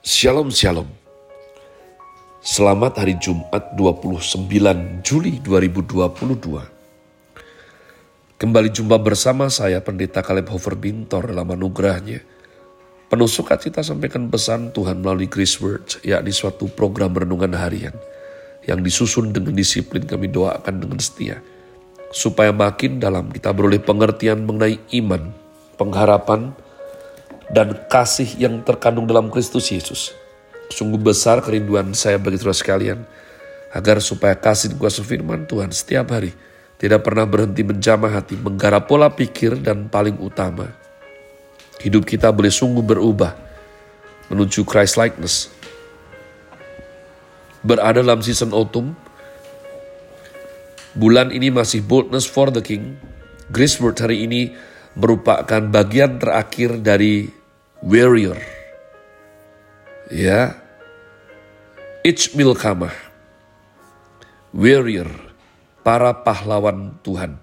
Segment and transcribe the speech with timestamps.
[0.00, 0.88] Shalom Shalom.
[2.40, 4.48] Selamat hari Jumat 29
[5.04, 8.40] Juli 2022.
[8.40, 12.24] Kembali jumpa bersama saya Pendeta Kaleb Hofer Bintor dalam anugerahnya.
[13.12, 17.92] Penuh sukacita sampaikan pesan Tuhan melalui Grace Words, yakni suatu program renungan harian
[18.64, 21.44] yang disusun dengan disiplin kami doakan dengan setia.
[22.08, 25.28] Supaya makin dalam kita beroleh pengertian mengenai iman,
[25.76, 26.56] pengharapan,
[27.50, 30.14] dan kasih yang terkandung dalam Kristus Yesus.
[30.70, 32.98] Sungguh besar kerinduan saya bagi saudara sekalian,
[33.74, 36.30] agar supaya kasih kuasa firman Tuhan setiap hari
[36.78, 40.70] tidak pernah berhenti menjamah hati, menggarap pola pikir dan paling utama,
[41.82, 43.34] hidup kita boleh sungguh berubah
[44.30, 45.50] menuju Christ likeness.
[47.60, 48.96] Berada dalam season autumn,
[50.96, 52.96] bulan ini masih boldness for the king.
[53.50, 54.54] Grace Word hari ini
[54.94, 57.39] merupakan bagian terakhir dari
[57.80, 58.36] warrior.
[60.12, 60.56] Ya.
[62.04, 62.92] Each milkamah.
[64.52, 65.08] Warrior.
[65.80, 67.40] Para pahlawan Tuhan.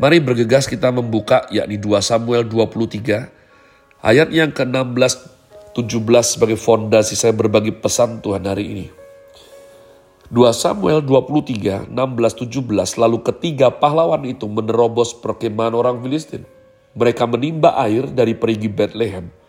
[0.00, 3.28] Mari bergegas kita membuka yakni 2 Samuel 23
[4.00, 5.28] ayat yang ke-16
[5.76, 8.86] 17 sebagai fondasi saya berbagi pesan Tuhan hari ini.
[10.30, 16.46] 2 Samuel 23, 16, 17, lalu ketiga pahlawan itu menerobos perkemahan orang Filistin.
[16.94, 19.39] Mereka menimba air dari perigi Bethlehem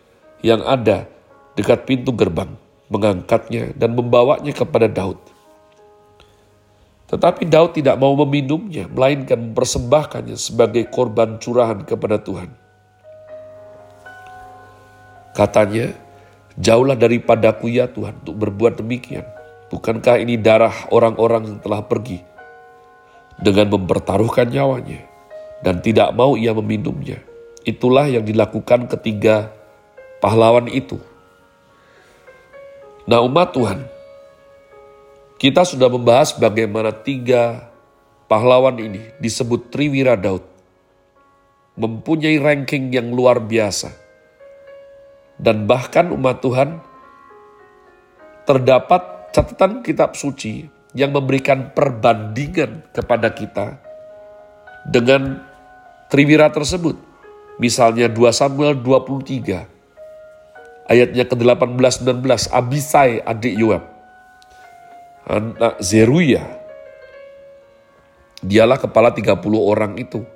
[0.42, 1.06] yang ada
[1.54, 2.54] dekat pintu gerbang,
[2.90, 5.18] mengangkatnya dan membawanya kepada Daud.
[7.12, 12.50] Tetapi Daud tidak mau meminumnya, melainkan mempersembahkannya sebagai korban curahan kepada Tuhan.
[15.36, 15.92] Katanya,
[16.56, 19.28] jauhlah daripadaku ya Tuhan untuk berbuat demikian.
[19.72, 22.20] Bukankah ini darah orang-orang yang telah pergi
[23.40, 25.04] dengan mempertaruhkan nyawanya
[25.64, 27.20] dan tidak mau ia meminumnya.
[27.64, 29.52] Itulah yang dilakukan ketiga
[30.22, 31.02] pahlawan itu.
[33.10, 33.84] Nah umat Tuhan,
[35.42, 37.66] kita sudah membahas bagaimana tiga
[38.30, 40.46] pahlawan ini disebut Triwira Daud.
[41.76, 43.90] Mempunyai ranking yang luar biasa.
[45.42, 46.78] Dan bahkan umat Tuhan,
[48.46, 53.82] terdapat catatan kitab suci yang memberikan perbandingan kepada kita
[54.86, 55.42] dengan
[56.12, 57.00] Triwira tersebut.
[57.58, 59.81] Misalnya 2 Samuel 23
[60.92, 63.88] ayatnya ke-18-19, Abisai adik Yoab,
[65.24, 66.44] anak Zeruya,
[68.44, 70.28] dialah kepala 30 orang itu.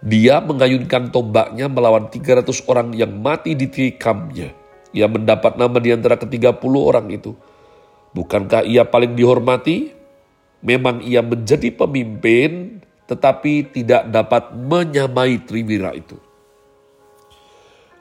[0.00, 4.52] Dia mengayunkan tombaknya melawan 300 orang yang mati di tikamnya.
[4.96, 7.36] Ia mendapat nama di antara ke-30 orang itu.
[8.16, 9.92] Bukankah ia paling dihormati?
[10.64, 16.16] Memang ia menjadi pemimpin, tetapi tidak dapat menyamai Triwira itu.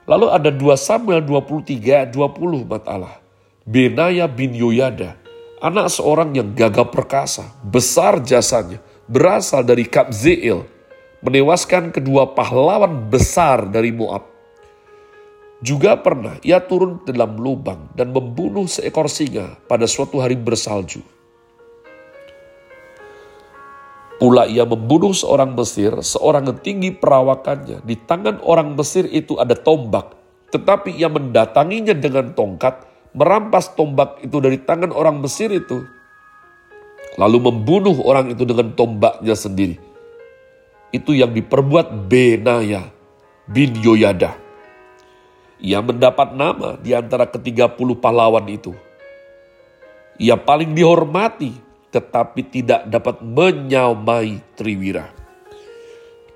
[0.09, 3.21] Lalu ada 2 Samuel 23 20 mat Allah.
[3.61, 5.13] Benaya bin Yoyada,
[5.61, 10.65] anak seorang yang gagah perkasa, besar jasanya, berasal dari Kabzeel,
[11.21, 14.25] menewaskan kedua pahlawan besar dari Moab.
[15.61, 21.05] Juga pernah ia turun dalam lubang dan membunuh seekor singa pada suatu hari bersalju.
[24.19, 27.79] Pula ia membunuh seorang Mesir, seorang yang tinggi perawakannya.
[27.87, 30.11] Di tangan orang Mesir itu ada tombak,
[30.51, 32.83] tetapi ia mendatanginya dengan tongkat,
[33.15, 35.87] merampas tombak itu dari tangan orang Mesir itu,
[37.15, 39.79] lalu membunuh orang itu dengan tombaknya sendiri.
[40.91, 42.91] Itu yang diperbuat Benaya
[43.47, 44.35] bin Yoyada.
[45.63, 48.75] Ia mendapat nama di antara ketiga puluh pahlawan itu.
[50.19, 51.55] Ia paling dihormati
[51.89, 55.09] tetapi tidak dapat menyamai Triwira.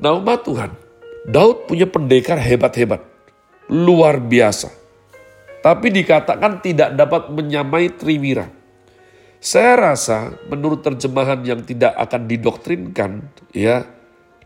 [0.02, 0.72] Nah umat Tuhan,
[1.30, 3.02] Daud punya pendekar hebat-hebat,
[3.70, 4.74] luar biasa.
[5.64, 8.52] Tapi dikatakan tidak dapat menyamai Triwira.
[9.44, 13.12] Saya rasa menurut terjemahan yang tidak akan didoktrinkan,
[13.56, 13.88] ya,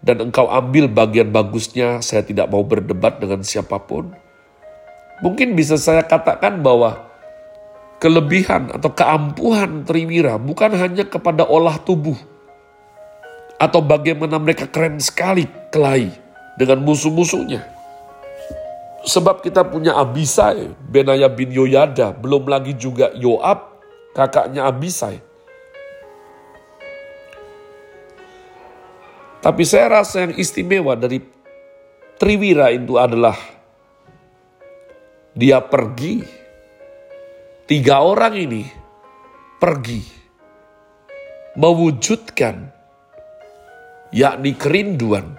[0.02, 4.14] dan engkau ambil bagian bagusnya, saya tidak mau berdebat dengan siapa pun.
[5.26, 7.10] Mungkin bisa saya katakan bahwa
[7.98, 12.18] kelebihan atau keampuhan Triwira bukan hanya kepada olah tubuh
[13.58, 16.14] atau bagaimana mereka keren sekali kelahi
[16.62, 17.66] dengan musuh-musuhnya.
[19.08, 23.80] Sebab kita punya Abisai, Benaya bin Yoyada, belum lagi juga Yoab,
[24.14, 25.24] kakaknya Abisai.
[29.42, 31.24] Tapi saya rasa yang istimewa dari
[32.18, 33.38] Triwira itu adalah
[35.38, 36.26] dia pergi
[37.68, 38.64] Tiga orang ini
[39.60, 40.00] pergi
[41.60, 42.64] mewujudkan
[44.16, 45.36] yakni kerinduan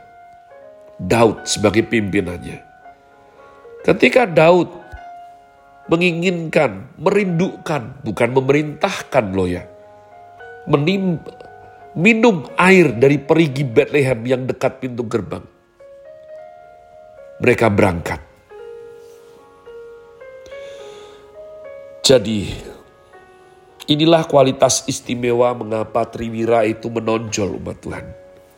[1.00, 2.60] Daud sebagai pimpinannya.
[3.80, 4.68] Ketika Daud
[5.88, 9.64] menginginkan, merindukan, bukan memerintahkan loh ya.
[10.68, 11.16] Menim,
[11.96, 15.48] minum air dari perigi Bethlehem yang dekat pintu gerbang.
[17.40, 18.27] Mereka berangkat.
[22.08, 22.48] Jadi,
[23.84, 28.06] inilah kualitas istimewa mengapa Triwira itu menonjol umat Tuhan.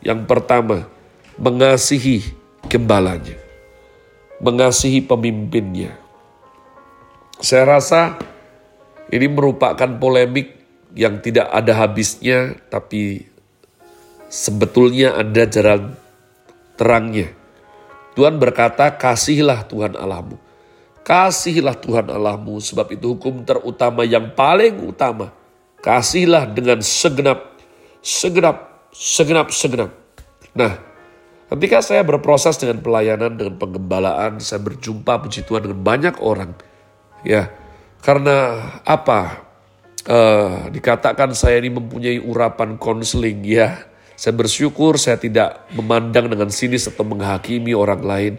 [0.06, 0.86] Yang pertama,
[1.34, 2.22] mengasihi
[2.70, 3.34] gembalanya.
[4.38, 5.98] Mengasihi pemimpinnya
[7.40, 8.20] saya rasa
[9.08, 10.60] ini merupakan polemik
[10.92, 13.24] yang tidak ada habisnya, tapi
[14.28, 15.96] sebetulnya ada jalan
[16.76, 17.32] terangnya.
[18.12, 20.36] Tuhan berkata, kasihilah Tuhan Allahmu.
[21.10, 25.34] Kasihilah Tuhan Allahmu, sebab itu hukum terutama yang paling utama.
[25.82, 27.58] Kasihilah dengan segenap,
[27.98, 29.90] segenap, segenap, segenap.
[30.54, 30.78] Nah,
[31.50, 36.54] ketika saya berproses dengan pelayanan, dengan penggembalaan, saya berjumpa puji Tuhan dengan banyak orang–
[37.20, 37.52] Ya,
[38.00, 39.48] karena apa?
[40.08, 43.84] Uh, dikatakan saya ini mempunyai urapan konseling ya.
[44.16, 48.34] Saya bersyukur saya tidak memandang dengan sinis atau menghakimi orang lain.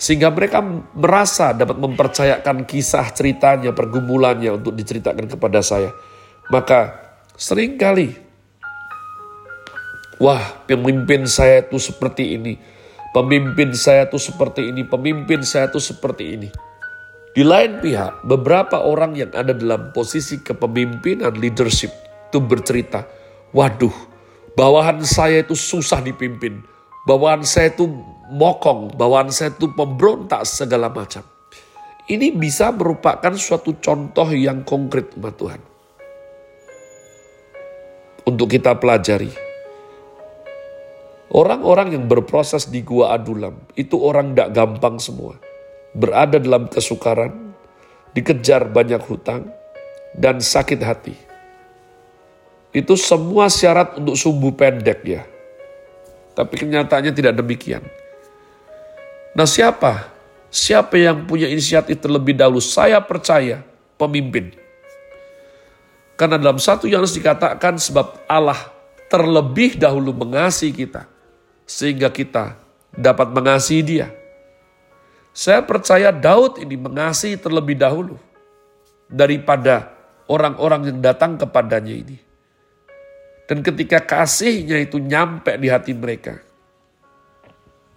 [0.00, 0.64] Sehingga mereka
[0.96, 5.92] merasa dapat mempercayakan kisah ceritanya, pergumulannya untuk diceritakan kepada saya.
[6.48, 6.96] Maka
[7.36, 8.16] sering kali,
[10.16, 12.56] wah pemimpin saya itu seperti ini.
[13.12, 16.48] Pemimpin saya itu seperti ini, pemimpin saya itu seperti ini.
[17.36, 21.90] Di lain pihak, beberapa orang yang ada dalam posisi kepemimpinan leadership
[22.30, 23.04] itu bercerita,
[23.50, 23.92] waduh,
[24.54, 26.62] bawahan saya itu susah dipimpin,
[27.06, 27.90] bawahan saya itu
[28.30, 31.26] mokong, bawahan saya itu pemberontak segala macam.
[32.10, 35.62] Ini bisa merupakan suatu contoh yang konkret umat Tuhan.
[38.26, 39.30] Untuk kita pelajari.
[41.30, 45.38] Orang-orang yang berproses di Gua Adulam, itu orang tidak gampang semua
[45.94, 47.54] berada dalam kesukaran,
[48.14, 49.50] dikejar banyak hutang,
[50.14, 51.16] dan sakit hati.
[52.70, 55.22] Itu semua syarat untuk sumbu pendek ya.
[56.38, 57.82] Tapi kenyataannya tidak demikian.
[59.34, 60.10] Nah siapa?
[60.50, 62.58] Siapa yang punya inisiatif terlebih dahulu?
[62.58, 63.62] Saya percaya
[63.94, 64.50] pemimpin.
[66.18, 68.58] Karena dalam satu yang harus dikatakan sebab Allah
[69.06, 71.06] terlebih dahulu mengasihi kita.
[71.64, 72.58] Sehingga kita
[72.90, 74.08] dapat mengasihi dia.
[75.30, 78.18] Saya percaya Daud ini mengasihi terlebih dahulu
[79.06, 79.94] daripada
[80.26, 82.18] orang-orang yang datang kepadanya ini.
[83.46, 86.38] Dan ketika kasihnya itu nyampe di hati mereka,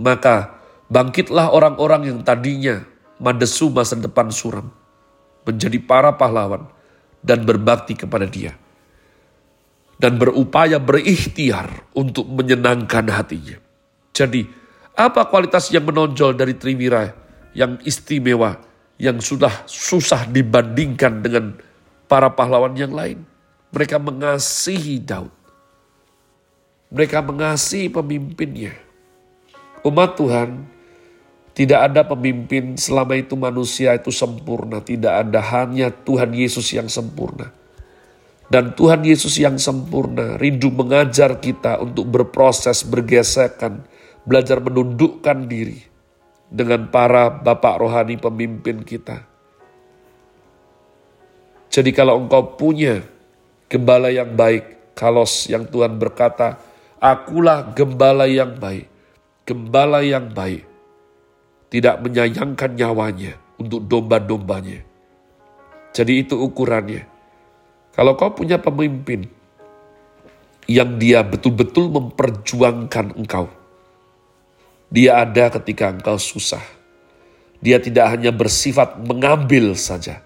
[0.01, 0.62] maka
[0.93, 2.85] bangkitlah orang-orang yang tadinya
[3.17, 4.69] madesu masa depan suram,
[5.41, 6.69] menjadi para pahlawan
[7.25, 8.53] dan berbakti kepada dia.
[9.97, 13.57] Dan berupaya berikhtiar untuk menyenangkan hatinya.
[14.11, 14.45] Jadi,
[14.93, 17.23] apa kualitas yang menonjol dari Triwira
[17.55, 18.57] yang istimewa,
[18.99, 21.55] yang sudah susah dibandingkan dengan
[22.09, 23.23] para pahlawan yang lain.
[23.73, 25.33] Mereka mengasihi Daud.
[26.93, 28.75] Mereka mengasihi pemimpinnya.
[29.81, 30.72] Umat Tuhan,
[31.53, 34.81] tidak ada pemimpin selama itu manusia itu sempurna.
[34.81, 37.53] Tidak ada hanya Tuhan Yesus yang sempurna.
[38.49, 43.85] Dan Tuhan Yesus yang sempurna rindu mengajar kita untuk berproses, bergesekan,
[44.25, 45.81] belajar menundukkan diri
[46.49, 49.25] dengan para bapak rohani pemimpin kita.
[51.69, 53.01] Jadi kalau engkau punya
[53.69, 56.61] gembala yang baik, kalos yang Tuhan berkata,
[57.01, 58.85] akulah gembala yang baik,
[59.49, 60.61] gembala yang baik,
[61.73, 64.85] tidak menyayangkan nyawanya untuk domba-dombanya.
[65.89, 67.09] Jadi itu ukurannya.
[67.97, 69.25] Kalau kau punya pemimpin
[70.69, 73.49] yang dia betul-betul memperjuangkan engkau,
[74.93, 76.61] dia ada ketika engkau susah.
[77.57, 80.21] Dia tidak hanya bersifat mengambil saja,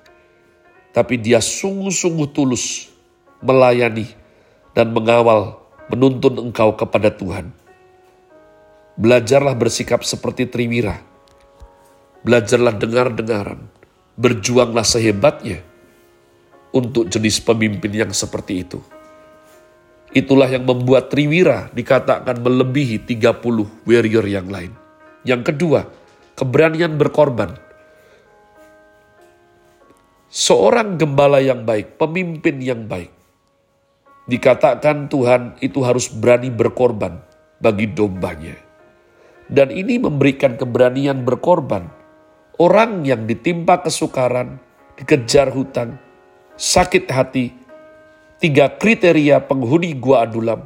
[0.92, 2.92] tapi dia sungguh-sungguh tulus
[3.39, 4.10] melayani
[4.75, 7.54] dan mengawal, menuntun engkau kepada Tuhan.
[8.98, 11.16] Belajarlah bersikap seperti Triwira.
[12.27, 13.72] Belajarlah dengar-dengaran.
[14.19, 15.63] Berjuanglah sehebatnya
[16.75, 18.84] untuk jenis pemimpin yang seperti itu.
[20.12, 24.75] Itulah yang membuat Triwira dikatakan melebihi 30 warrior yang lain.
[25.24, 25.88] Yang kedua,
[26.36, 27.55] keberanian berkorban.
[30.27, 33.12] Seorang gembala yang baik, pemimpin yang baik.
[34.27, 37.24] Dikatakan Tuhan itu harus berani berkorban
[37.63, 38.60] bagi dombanya.
[39.48, 41.97] Dan ini memberikan keberanian berkorban.
[42.57, 44.57] Orang yang ditimpa kesukaran,
[44.97, 46.01] dikejar hutang,
[46.57, 47.53] sakit hati,
[48.41, 50.65] tiga kriteria penghuni gua adulam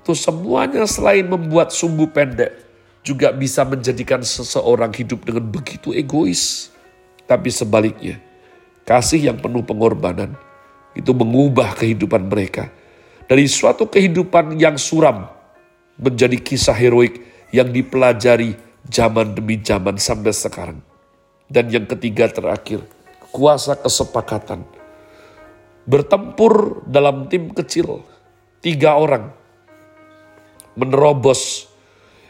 [0.00, 2.56] itu semuanya selain membuat sumbu pendek
[3.04, 6.72] juga bisa menjadikan seseorang hidup dengan begitu egois.
[7.28, 8.16] Tapi sebaliknya,
[8.88, 10.36] kasih yang penuh pengorbanan.
[10.96, 12.72] Itu mengubah kehidupan mereka.
[13.28, 15.28] Dari suatu kehidupan yang suram
[16.00, 17.22] menjadi kisah heroik
[17.54, 18.56] yang dipelajari
[18.88, 20.89] zaman demi zaman sampai sekarang.
[21.50, 22.86] Dan yang ketiga terakhir,
[23.34, 24.62] kuasa kesepakatan.
[25.82, 28.06] Bertempur dalam tim kecil,
[28.62, 29.34] tiga orang.
[30.78, 31.66] Menerobos,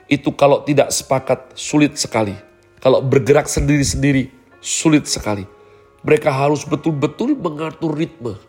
[0.09, 2.33] itu kalau tidak sepakat sulit sekali.
[2.81, 4.33] Kalau bergerak sendiri-sendiri,
[4.65, 5.45] sulit sekali.
[6.01, 8.41] Mereka harus betul-betul mengatur ritme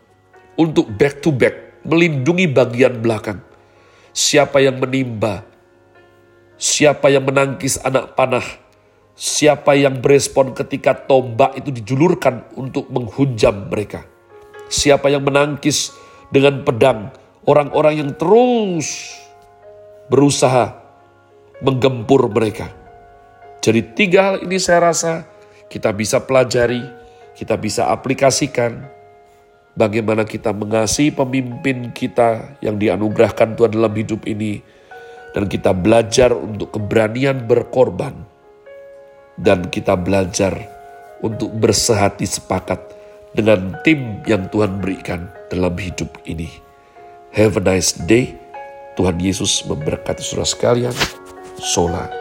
[0.56, 3.44] untuk back to back, melindungi bagian belakang.
[4.16, 5.44] Siapa yang menimba,
[6.56, 8.44] siapa yang menangkis anak panah,
[9.12, 14.04] siapa yang berespon ketika tombak itu dijulurkan untuk menghujam mereka.
[14.72, 15.92] Siapa yang menangkis
[16.32, 17.12] dengan pedang,
[17.44, 19.12] orang-orang yang terus
[20.08, 20.76] berusaha
[21.60, 22.72] menggempur mereka.
[23.62, 25.28] Jadi tiga hal ini saya rasa
[25.68, 26.82] kita bisa pelajari,
[27.38, 28.90] kita bisa aplikasikan
[29.78, 34.60] bagaimana kita mengasihi pemimpin kita yang dianugerahkan Tuhan dalam hidup ini,
[35.32, 38.12] dan kita belajar untuk keberanian berkorban,
[39.42, 40.54] dan kita belajar
[41.20, 42.78] untuk bersehati sepakat
[43.34, 46.48] dengan tim yang Tuhan berikan dalam hidup ini.
[47.34, 48.38] Have a nice day.
[48.92, 50.94] Tuhan Yesus memberkati saudara sekalian.
[51.56, 52.12] Sola.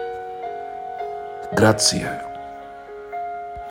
[1.51, 2.30] Grazie.